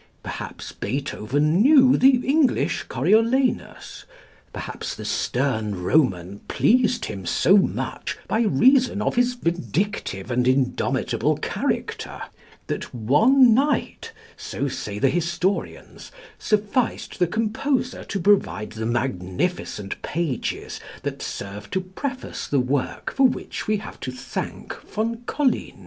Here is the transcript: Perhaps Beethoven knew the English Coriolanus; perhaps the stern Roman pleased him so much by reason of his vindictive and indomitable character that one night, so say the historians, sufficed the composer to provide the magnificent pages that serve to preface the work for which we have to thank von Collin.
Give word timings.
Perhaps 0.23 0.71
Beethoven 0.71 1.61
knew 1.61 1.95
the 1.95 2.25
English 2.27 2.85
Coriolanus; 2.89 4.05
perhaps 4.51 4.95
the 4.95 5.05
stern 5.05 5.83
Roman 5.83 6.39
pleased 6.47 7.05
him 7.05 7.23
so 7.23 7.55
much 7.55 8.17
by 8.27 8.41
reason 8.41 8.99
of 9.03 9.13
his 9.13 9.35
vindictive 9.35 10.31
and 10.31 10.47
indomitable 10.47 11.37
character 11.37 12.19
that 12.65 12.91
one 12.95 13.53
night, 13.53 14.11
so 14.35 14.67
say 14.67 14.97
the 14.97 15.07
historians, 15.11 16.11
sufficed 16.39 17.19
the 17.19 17.27
composer 17.27 18.03
to 18.05 18.19
provide 18.19 18.71
the 18.71 18.87
magnificent 18.87 20.01
pages 20.01 20.79
that 21.03 21.21
serve 21.21 21.69
to 21.69 21.79
preface 21.79 22.47
the 22.47 22.59
work 22.59 23.13
for 23.13 23.27
which 23.27 23.67
we 23.67 23.77
have 23.77 23.99
to 23.99 24.11
thank 24.11 24.73
von 24.81 25.17
Collin. 25.27 25.79